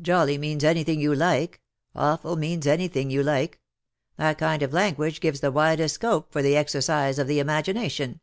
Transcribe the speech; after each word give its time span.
Jolly 0.00 0.38
means 0.38 0.62
anything 0.62 1.00
you 1.00 1.12
like— 1.16 1.60
awful 1.96 2.36
means 2.36 2.64
anything 2.64 3.10
you 3.10 3.24
like. 3.24 3.60
That 4.18 4.38
kind 4.38 4.62
of 4.62 4.72
language 4.72 5.20
gives 5.20 5.40
the 5.40 5.50
widest 5.50 5.96
scope 5.96 6.30
for 6.30 6.42
the 6.42 6.56
exercise 6.56 7.18
of 7.18 7.26
the 7.26 7.40
imagination." 7.40 8.20